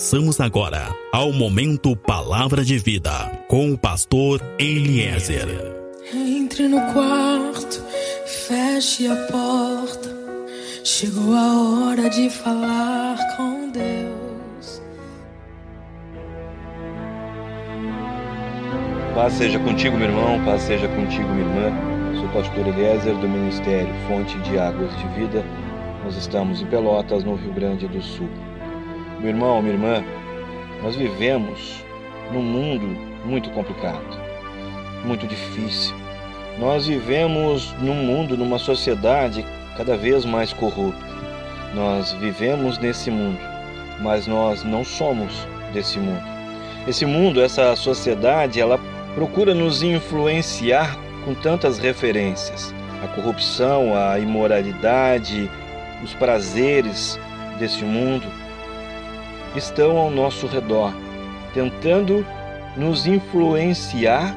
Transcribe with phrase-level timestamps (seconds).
[0.00, 3.10] Passamos agora ao momento Palavra de Vida
[3.46, 5.46] com o pastor Eliezer.
[6.14, 7.84] Entre no quarto,
[8.24, 10.08] feche a porta.
[10.82, 14.82] Chegou a hora de falar com Deus.
[19.14, 22.16] Paz seja contigo, meu irmão, paz seja contigo, minha irmã.
[22.16, 25.44] Sou o pastor Eliezer do Ministério Fonte de Águas de Vida.
[26.02, 28.30] Nós estamos em Pelotas, no Rio Grande do Sul.
[29.20, 30.02] Meu irmão, minha irmã,
[30.82, 31.84] nós vivemos
[32.32, 32.86] num mundo
[33.22, 34.00] muito complicado,
[35.04, 35.94] muito difícil.
[36.58, 39.44] Nós vivemos num mundo, numa sociedade
[39.76, 41.04] cada vez mais corrupta.
[41.74, 43.38] Nós vivemos nesse mundo,
[44.00, 46.24] mas nós não somos desse mundo.
[46.88, 48.80] Esse mundo, essa sociedade, ela
[49.14, 50.96] procura nos influenciar
[51.26, 52.74] com tantas referências.
[53.04, 55.50] A corrupção, a imoralidade,
[56.02, 57.20] os prazeres
[57.58, 58.39] desse mundo
[59.56, 60.92] estão ao nosso redor,
[61.52, 62.24] tentando
[62.76, 64.34] nos influenciar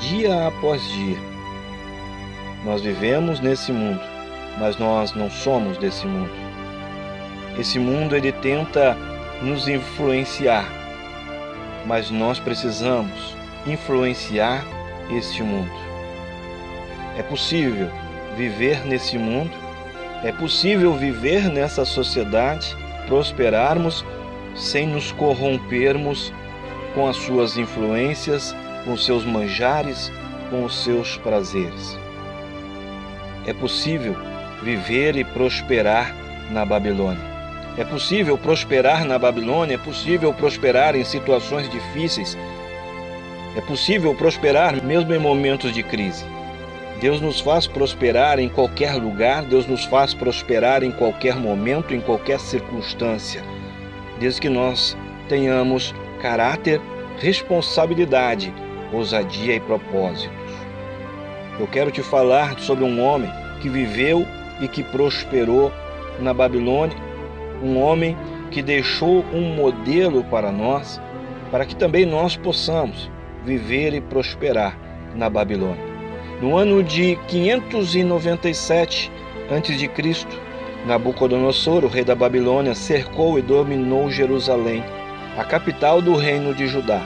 [0.00, 1.18] dia após dia.
[2.64, 4.00] Nós vivemos nesse mundo,
[4.58, 6.30] mas nós não somos desse mundo.
[7.58, 8.96] Esse mundo ele tenta
[9.42, 10.64] nos influenciar,
[11.86, 14.64] mas nós precisamos influenciar
[15.10, 15.70] este mundo.
[17.16, 17.90] É possível
[18.36, 19.52] viver nesse mundo,
[20.22, 22.76] é possível viver nessa sociedade,
[23.06, 24.04] prosperarmos
[24.58, 26.32] sem nos corrompermos
[26.94, 30.12] com as suas influências, com seus manjares,
[30.50, 31.96] com os seus prazeres.
[33.46, 34.16] É possível
[34.62, 36.14] viver e prosperar
[36.50, 37.28] na Babilônia.
[37.76, 42.36] É possível prosperar na Babilônia, é possível prosperar em situações difíceis.
[43.56, 46.24] É possível prosperar mesmo em momentos de crise.
[47.00, 52.00] Deus nos faz prosperar em qualquer lugar, Deus nos faz prosperar em qualquer momento, em
[52.00, 53.57] qualquer circunstância
[54.18, 54.96] desde que nós
[55.28, 56.80] tenhamos caráter,
[57.18, 58.52] responsabilidade,
[58.92, 60.36] ousadia e propósitos.
[61.58, 64.26] Eu quero te falar sobre um homem que viveu
[64.60, 65.72] e que prosperou
[66.20, 66.96] na Babilônia,
[67.62, 68.16] um homem
[68.50, 71.00] que deixou um modelo para nós,
[71.50, 73.10] para que também nós possamos
[73.44, 74.78] viver e prosperar
[75.14, 75.88] na Babilônia.
[76.40, 79.10] No ano de 597
[79.50, 80.47] a.C.,
[80.86, 84.84] Nabucodonosor, o rei da Babilônia, cercou e dominou Jerusalém,
[85.36, 87.02] a capital do reino de Judá.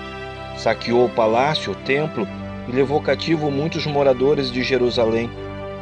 [0.56, 2.26] Saqueou o palácio, o templo
[2.68, 5.30] e levou cativo muitos moradores de Jerusalém.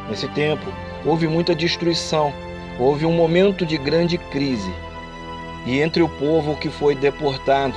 [0.09, 0.67] Nesse tempo,
[1.05, 2.33] houve muita destruição,
[2.79, 4.73] houve um momento de grande crise.
[5.67, 7.75] E entre o povo que foi deportado,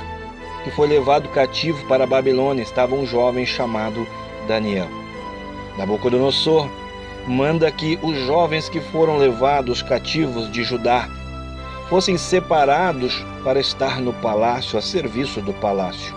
[0.62, 4.06] que foi levado cativo para a Babilônia, estava um jovem chamado
[4.48, 4.88] Daniel.
[5.76, 6.68] Nabucodonosor
[7.26, 11.08] manda que os jovens que foram levados cativos de Judá
[11.88, 16.14] fossem separados para estar no palácio, a serviço do palácio.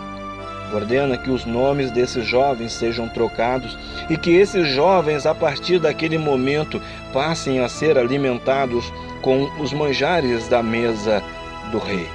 [0.73, 3.78] Ordena que os nomes desses jovens sejam trocados
[4.09, 6.81] e que esses jovens, a partir daquele momento,
[7.13, 8.91] passem a ser alimentados
[9.22, 11.24] com os manjares da mesa
[11.72, 12.07] do rei.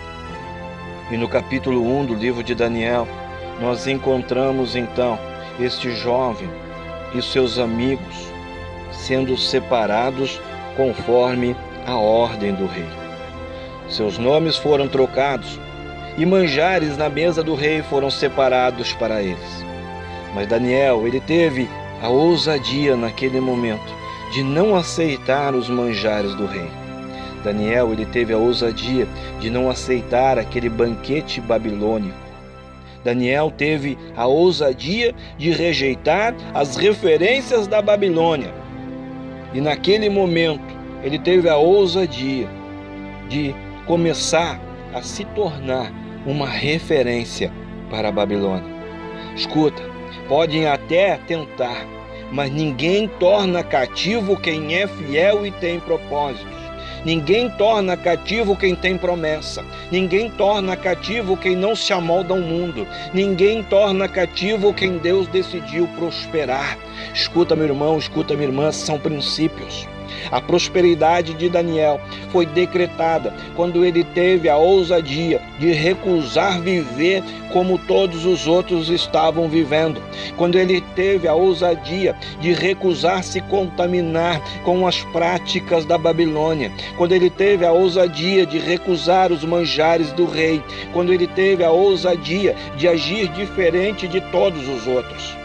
[1.10, 3.08] E no capítulo 1 do livro de Daniel,
[3.60, 5.18] nós encontramos então
[5.58, 6.48] este jovem
[7.14, 8.32] e seus amigos
[8.92, 10.40] sendo separados
[10.76, 12.88] conforme a ordem do rei.
[13.88, 15.58] Seus nomes foram trocados
[16.16, 19.64] e manjares na mesa do rei foram separados para eles.
[20.34, 21.68] Mas Daniel, ele teve
[22.02, 23.94] a ousadia naquele momento
[24.32, 26.70] de não aceitar os manjares do rei.
[27.44, 29.06] Daniel, ele teve a ousadia
[29.40, 32.16] de não aceitar aquele banquete babilônico.
[33.04, 38.61] Daniel teve a ousadia de rejeitar as referências da Babilônia
[39.54, 42.48] e naquele momento ele teve a ousadia
[43.28, 43.54] de
[43.86, 44.60] começar
[44.94, 45.92] a se tornar
[46.26, 47.52] uma referência
[47.90, 48.70] para a Babilônia.
[49.34, 49.82] Escuta,
[50.28, 51.86] podem até tentar,
[52.30, 56.61] mas ninguém torna cativo quem é fiel e tem propósitos.
[57.04, 59.64] Ninguém torna cativo quem tem promessa.
[59.90, 62.86] Ninguém torna cativo quem não se amolda ao mundo.
[63.12, 66.78] Ninguém torna cativo quem Deus decidiu prosperar.
[67.12, 69.86] Escuta, meu irmão, escuta, minha irmã, são princípios.
[70.30, 72.00] A prosperidade de Daniel
[72.30, 77.22] foi decretada quando ele teve a ousadia de recusar viver
[77.52, 80.02] como todos os outros estavam vivendo.
[80.36, 86.72] Quando ele teve a ousadia de recusar se contaminar com as práticas da Babilônia.
[86.96, 90.62] Quando ele teve a ousadia de recusar os manjares do rei.
[90.92, 95.41] Quando ele teve a ousadia de agir diferente de todos os outros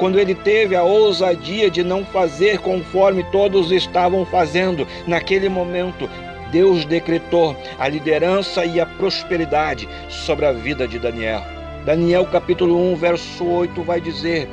[0.00, 6.08] quando ele teve a ousadia de não fazer conforme todos estavam fazendo, naquele momento,
[6.50, 11.42] Deus decretou a liderança e a prosperidade sobre a vida de Daniel.
[11.84, 14.48] Daniel capítulo 1, verso 8 vai dizer: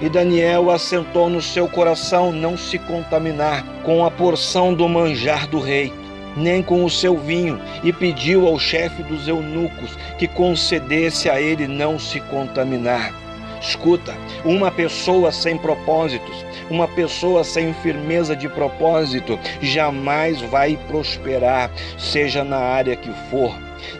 [0.00, 5.60] E Daniel assentou no seu coração não se contaminar com a porção do manjar do
[5.60, 5.92] rei,
[6.34, 11.66] nem com o seu vinho, e pediu ao chefe dos eunucos que concedesse a ele
[11.66, 13.27] não se contaminar.
[13.60, 22.44] Escuta, uma pessoa sem propósitos, uma pessoa sem firmeza de propósito, jamais vai prosperar, seja
[22.44, 23.52] na área que for.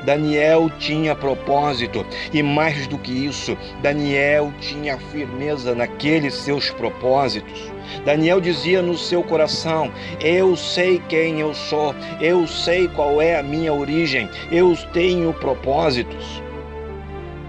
[0.04, 7.70] Daniel tinha propósito e mais do que isso, Daniel tinha firmeza naqueles seus propósitos.
[8.04, 9.90] Daniel dizia no seu coração:
[10.20, 16.42] Eu sei quem eu sou, eu sei qual é a minha origem, eu tenho propósitos.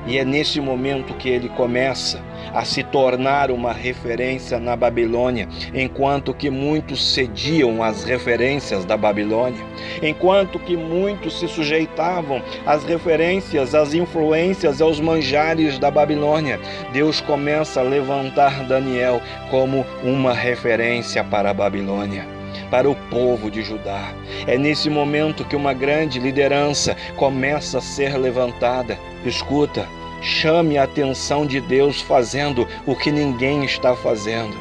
[0.08, 2.22] E é nesse momento que ele começa
[2.54, 9.64] a se tornar uma referência na Babilônia, enquanto que muitos cediam às referências da Babilônia,
[10.02, 16.60] enquanto que muitos se sujeitavam às referências, às influências, aos manjares da Babilônia.
[16.92, 19.22] Deus começa a levantar Daniel
[19.52, 22.39] como uma referência para a Babilônia
[22.70, 24.14] para o povo de Judá.
[24.48, 28.98] É nesse momento que uma grande liderança começa a ser levantada.
[29.26, 29.88] Escuta,
[30.22, 34.58] chame a atenção de Deus fazendo o que ninguém está fazendo.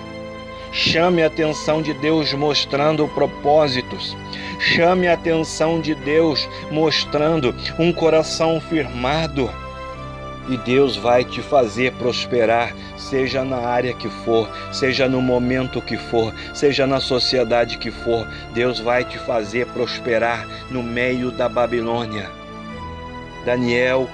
[0.72, 4.16] Chame a atenção de Deus mostrando propósitos.
[4.58, 9.50] Chame a atenção de Deus mostrando um coração firmado
[10.48, 15.96] e Deus vai te fazer prosperar, seja na área que for, seja no momento que
[15.96, 18.26] for, seja na sociedade que for.
[18.54, 22.30] Deus vai te fazer prosperar no meio da Babilônia.
[23.44, 24.08] Daniel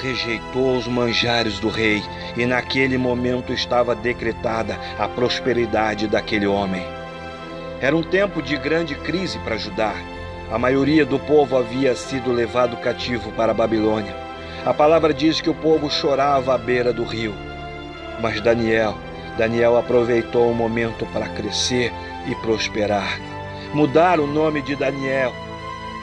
[0.00, 2.02] rejeitou os manjares do rei
[2.36, 6.84] e naquele momento estava decretada a prosperidade daquele homem.
[7.80, 9.94] Era um tempo de grande crise para Judá.
[10.50, 14.27] A maioria do povo havia sido levado cativo para a Babilônia.
[14.64, 17.34] A palavra diz que o povo chorava à beira do rio.
[18.20, 18.96] Mas Daniel,
[19.36, 21.92] Daniel aproveitou o momento para crescer
[22.26, 23.20] e prosperar.
[23.72, 25.32] Mudar o nome de Daniel.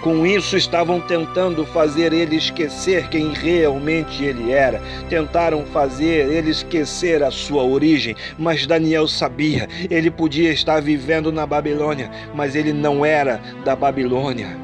[0.02, 4.82] Com isso estavam tentando fazer ele esquecer quem realmente ele era.
[5.10, 11.46] Tentaram fazer ele esquecer a sua origem, mas Daniel sabia, ele podia estar vivendo na
[11.46, 14.56] Babilônia, mas ele não era da Babilônia.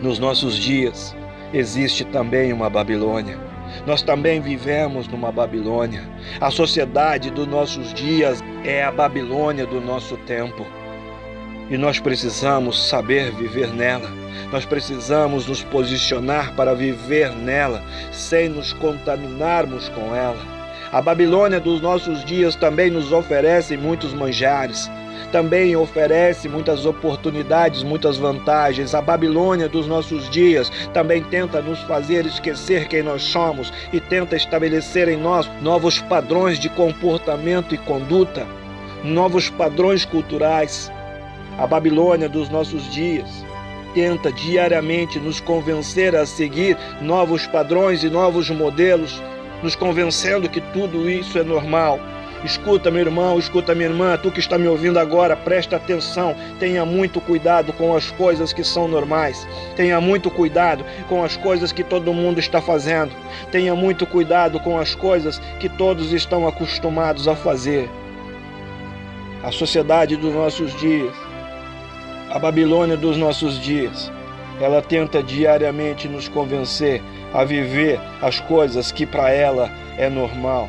[0.00, 1.14] Nos nossos dias,
[1.54, 3.38] existe também uma Babilônia.
[3.86, 6.02] Nós também vivemos numa Babilônia.
[6.40, 10.66] A sociedade dos nossos dias é a Babilônia do nosso tempo.
[11.70, 14.10] E nós precisamos saber viver nela.
[14.52, 20.38] Nós precisamos nos posicionar para viver nela, sem nos contaminarmos com ela.
[20.92, 24.90] A Babilônia dos nossos dias também nos oferece muitos manjares,
[25.34, 28.94] também oferece muitas oportunidades, muitas vantagens.
[28.94, 34.36] A Babilônia dos nossos dias também tenta nos fazer esquecer quem nós somos e tenta
[34.36, 38.46] estabelecer em nós novos padrões de comportamento e conduta,
[39.02, 40.88] novos padrões culturais.
[41.58, 43.28] A Babilônia dos nossos dias
[43.92, 49.20] tenta diariamente nos convencer a seguir novos padrões e novos modelos,
[49.64, 51.98] nos convencendo que tudo isso é normal
[52.44, 56.36] Escuta, meu irmão, escuta, minha irmã, tu que está me ouvindo agora, presta atenção.
[56.60, 59.48] Tenha muito cuidado com as coisas que são normais.
[59.74, 63.12] Tenha muito cuidado com as coisas que todo mundo está fazendo.
[63.50, 67.88] Tenha muito cuidado com as coisas que todos estão acostumados a fazer.
[69.42, 71.14] A sociedade dos nossos dias,
[72.30, 74.12] a Babilônia dos nossos dias,
[74.60, 77.02] ela tenta diariamente nos convencer
[77.32, 80.68] a viver as coisas que para ela é normal.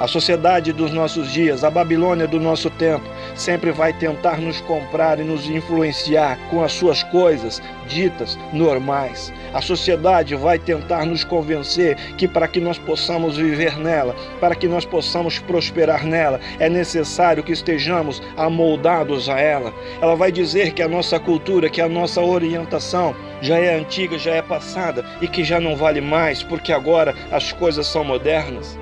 [0.00, 5.18] A sociedade dos nossos dias, a Babilônia do nosso tempo, sempre vai tentar nos comprar
[5.18, 9.32] e nos influenciar com as suas coisas ditas normais.
[9.52, 14.68] A sociedade vai tentar nos convencer que para que nós possamos viver nela, para que
[14.68, 19.74] nós possamos prosperar nela, é necessário que estejamos amoldados a ela.
[20.00, 24.34] Ela vai dizer que a nossa cultura, que a nossa orientação já é antiga, já
[24.34, 28.78] é passada e que já não vale mais, porque agora as coisas são modernas.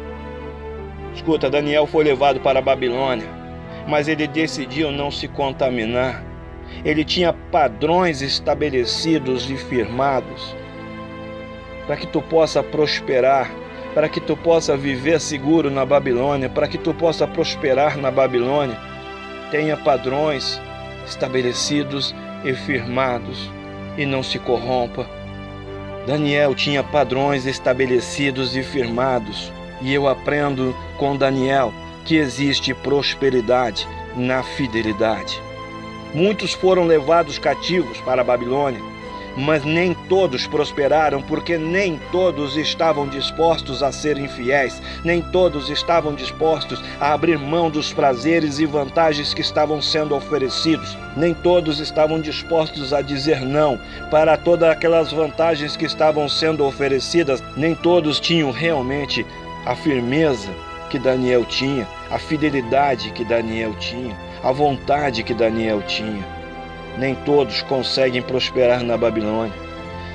[1.17, 3.27] Escuta, Daniel foi levado para a Babilônia,
[3.89, 6.23] mas ele decidiu não se contaminar.
[6.85, 10.55] Ele tinha padrões estabelecidos e firmados
[11.87, 13.51] para que tu possa prosperar,
[13.95, 18.77] para que tu possa viver seguro na Babilônia, para que tu possa prosperar na Babilônia.
[19.51, 20.61] Tenha padrões
[21.07, 23.51] estabelecidos e firmados
[23.97, 25.09] e não se corrompa.
[26.07, 31.73] Daniel tinha padrões estabelecidos e firmados e eu aprendo com Daniel
[32.05, 35.41] que existe prosperidade na fidelidade.
[36.15, 38.81] Muitos foram levados cativos para a Babilônia,
[39.37, 46.15] mas nem todos prosperaram, porque nem todos estavam dispostos a serem fiéis, nem todos estavam
[46.15, 52.19] dispostos a abrir mão dos prazeres e vantagens que estavam sendo oferecidos, nem todos estavam
[52.19, 53.79] dispostos a dizer não
[54.11, 59.27] para todas aquelas vantagens que estavam sendo oferecidas, nem todos tinham realmente
[59.67, 60.49] a firmeza
[60.89, 66.25] que Daniel tinha, a fidelidade que Daniel tinha, a vontade que Daniel tinha.
[66.97, 69.53] Nem todos conseguem prosperar na Babilônia.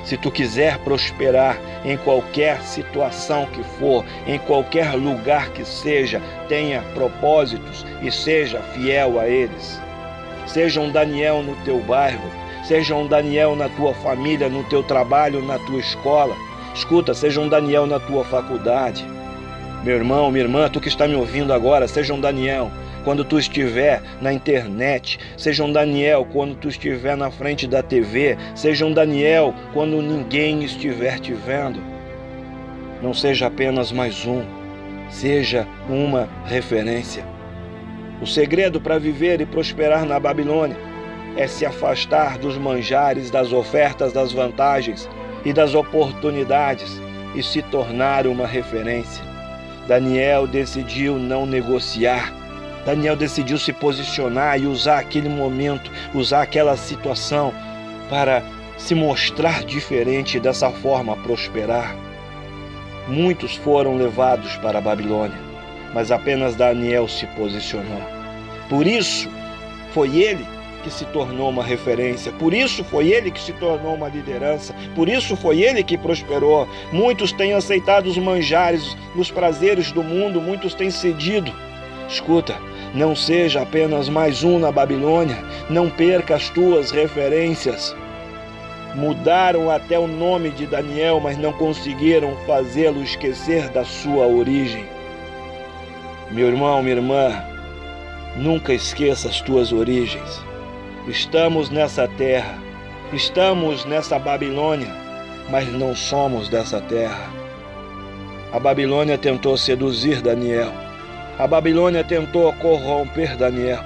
[0.04, 6.80] Se tu quiser prosperar em qualquer situação que for, em qualquer lugar que seja, tenha
[6.94, 9.78] propósitos e seja fiel a eles.
[10.46, 12.28] Seja um Daniel no teu bairro,
[12.64, 16.34] seja um Daniel na tua família, no teu trabalho, na tua escola.
[16.74, 19.06] Escuta, seja um Daniel na tua faculdade.
[19.84, 22.70] Meu irmão, minha irmã, tu que está me ouvindo agora, seja um Daniel
[23.02, 28.38] quando tu estiver na internet, seja um Daniel quando tu estiver na frente da TV,
[28.54, 31.82] seja um Daniel quando ninguém estiver te vendo.
[33.02, 34.44] Não seja apenas mais um,
[35.10, 37.24] seja uma referência.
[38.20, 40.76] O segredo para viver e prosperar na Babilônia
[41.36, 45.08] é se afastar dos manjares, das ofertas, das vantagens
[45.44, 47.00] e das oportunidades
[47.34, 49.31] e se tornar uma referência.
[49.86, 52.32] Daniel decidiu não negociar
[52.84, 57.54] Daniel decidiu se posicionar e usar aquele momento, usar aquela situação
[58.10, 58.42] para
[58.76, 61.94] se mostrar diferente e dessa forma prosperar.
[63.06, 65.38] Muitos foram levados para a Babilônia,
[65.94, 68.02] mas apenas Daniel se posicionou.
[68.68, 69.28] Por isso,
[69.92, 70.44] foi ele
[70.82, 75.08] que se tornou uma referência, por isso foi ele que se tornou uma liderança, por
[75.08, 76.68] isso foi ele que prosperou.
[76.92, 81.52] Muitos têm aceitado os manjares, os prazeres do mundo, muitos têm cedido.
[82.08, 82.56] Escuta,
[82.94, 85.38] não seja apenas mais um na Babilônia,
[85.70, 87.96] não perca as tuas referências.
[88.94, 94.84] Mudaram até o nome de Daniel, mas não conseguiram fazê-lo esquecer da sua origem.
[96.30, 97.42] Meu irmão, minha irmã,
[98.36, 100.51] nunca esqueça as tuas origens.
[101.06, 102.58] Estamos nessa terra,
[103.12, 104.94] estamos nessa Babilônia,
[105.50, 107.30] mas não somos dessa terra.
[108.52, 110.72] A Babilônia tentou seduzir Daniel
[111.38, 113.80] a Babilônia tentou corromper Daniel.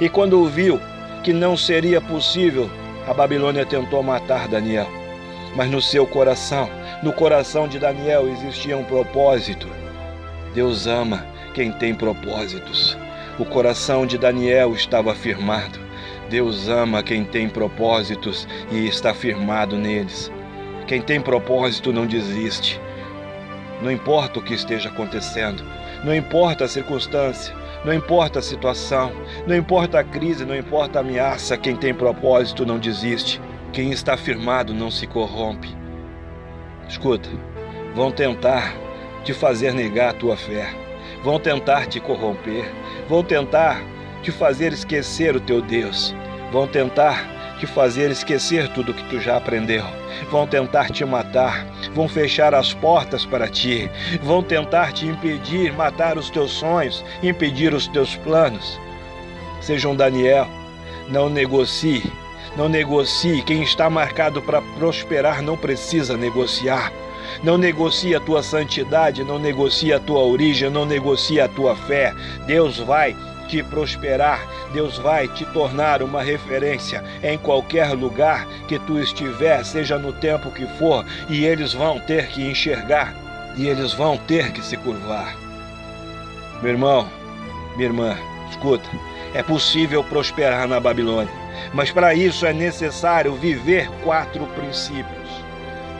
[0.00, 0.80] E quando viu
[1.22, 2.70] que não seria possível,
[3.06, 4.88] a Babilônia tentou matar Daniel.
[5.54, 6.68] Mas no seu coração,
[7.02, 9.68] no coração de Daniel existia um propósito.
[10.54, 12.96] Deus ama quem tem propósitos.
[13.38, 15.78] O coração de Daniel estava firmado.
[16.28, 20.30] Deus ama quem tem propósitos e está firmado neles.
[20.86, 22.80] Quem tem propósito não desiste.
[23.82, 25.64] Não importa o que esteja acontecendo,
[26.04, 27.54] não importa a circunstância,
[27.84, 29.12] não importa a situação,
[29.46, 33.40] não importa a crise, não importa a ameaça, quem tem propósito não desiste.
[33.72, 35.76] Quem está firmado não se corrompe.
[36.88, 37.28] Escuta,
[37.94, 38.74] vão tentar
[39.24, 40.74] te fazer negar a tua fé,
[41.22, 42.64] vão tentar te corromper,
[43.08, 43.80] vão tentar
[44.28, 46.14] te fazer esquecer o teu Deus,
[46.52, 49.82] vão tentar te fazer esquecer tudo que tu já aprendeu.
[50.30, 53.90] Vão tentar te matar, vão fechar as portas para ti,
[54.22, 58.78] vão tentar te impedir, matar os teus sonhos, impedir os teus planos.
[59.62, 60.46] Seja um Daniel,
[61.08, 62.12] não negocie,
[62.54, 63.40] não negocie.
[63.40, 66.92] Quem está marcado para prosperar não precisa negociar.
[67.42, 72.14] Não negocie a tua santidade, não negocie a tua origem, não negocie a tua fé.
[72.46, 73.16] Deus vai
[73.48, 79.98] te prosperar, Deus vai te tornar uma referência em qualquer lugar que tu estiver, seja
[79.98, 83.14] no tempo que for, e eles vão ter que enxergar
[83.56, 85.34] e eles vão ter que se curvar.
[86.62, 87.08] Meu irmão,
[87.76, 88.16] minha irmã,
[88.50, 88.88] escuta,
[89.34, 91.32] é possível prosperar na Babilônia,
[91.72, 95.28] mas para isso é necessário viver quatro princípios.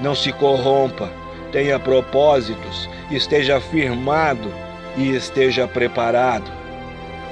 [0.00, 1.10] Não se corrompa,
[1.50, 4.52] tenha propósitos, esteja firmado
[4.96, 6.57] e esteja preparado.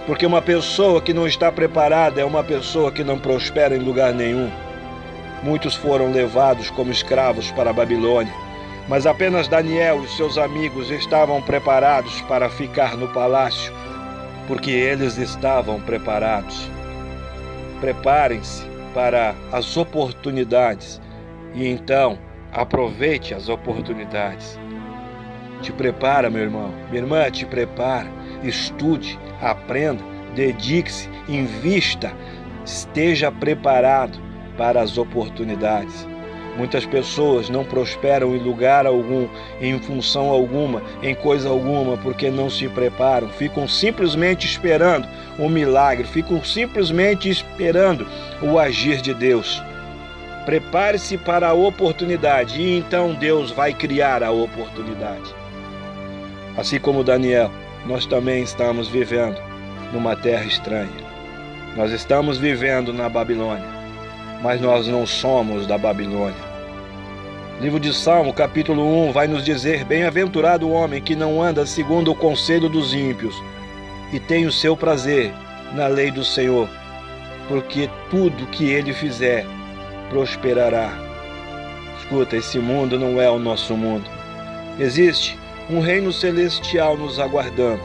[0.06, 4.14] Porque uma pessoa que não está preparada é uma pessoa que não prospera em lugar
[4.14, 4.50] nenhum.
[5.42, 8.32] Muitos foram levados como escravos para a Babilônia,
[8.88, 13.72] mas apenas Daniel e seus amigos estavam preparados para ficar no palácio,
[14.46, 16.70] porque eles estavam preparados.
[17.80, 21.00] Preparem-se para as oportunidades
[21.52, 22.16] e então
[22.52, 24.58] aproveite as oportunidades.
[25.60, 28.08] Te prepara, meu irmão, minha irmã, te prepara,
[28.42, 30.02] estude, aprenda,
[30.34, 32.12] dedique-se, invista,
[32.64, 34.18] esteja preparado
[34.56, 36.06] para as oportunidades.
[36.56, 39.28] Muitas pessoas não prosperam em lugar algum,
[39.60, 45.06] em função alguma, em coisa alguma, porque não se preparam, ficam simplesmente esperando
[45.38, 48.06] o milagre, ficam simplesmente esperando
[48.40, 49.62] o agir de Deus.
[50.46, 55.34] Prepare-se para a oportunidade e então Deus vai criar a oportunidade.
[56.56, 57.50] Assim como Daniel,
[57.86, 59.40] nós também estamos vivendo
[59.92, 61.06] numa terra estranha.
[61.76, 63.66] Nós estamos vivendo na Babilônia,
[64.42, 66.56] mas nós não somos da Babilônia.
[67.60, 72.10] Livro de Salmo, capítulo 1, vai nos dizer: Bem-aventurado o homem que não anda segundo
[72.10, 73.34] o conselho dos ímpios,
[74.12, 75.32] e tem o seu prazer
[75.74, 76.68] na lei do Senhor,
[77.48, 79.46] porque tudo que ele fizer
[80.10, 80.90] prosperará.
[81.98, 84.08] Escuta, esse mundo não é o nosso mundo.
[84.78, 85.38] Existe
[85.68, 87.82] um reino celestial nos aguardando.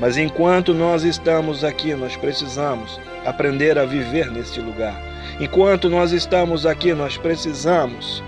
[0.00, 5.00] Mas enquanto nós estamos aqui, nós precisamos aprender a viver neste lugar.
[5.40, 8.22] Enquanto nós estamos aqui, nós precisamos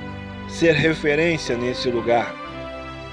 [0.49, 2.35] ser referência nesse lugar.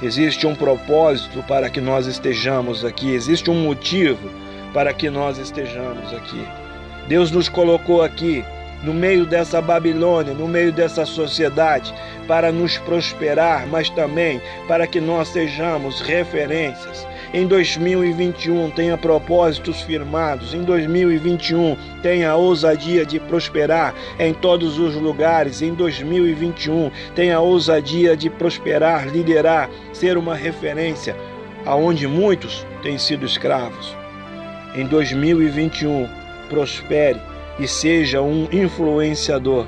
[0.01, 4.29] Existe um propósito para que nós estejamos aqui, existe um motivo
[4.73, 6.45] para que nós estejamos aqui.
[7.07, 8.43] Deus nos colocou aqui
[8.83, 11.93] no meio dessa Babilônia, no meio dessa sociedade,
[12.27, 20.53] para nos prosperar, mas também para que nós sejamos referências em 2021 tenha propósitos firmados.
[20.53, 25.61] Em 2021 tenha a ousadia de prosperar em todos os lugares.
[25.61, 31.15] Em 2021 tenha a ousadia de prosperar, liderar, ser uma referência
[31.65, 33.95] aonde muitos têm sido escravos.
[34.73, 36.07] Em 2021
[36.49, 37.19] prospere
[37.59, 39.65] e seja um influenciador,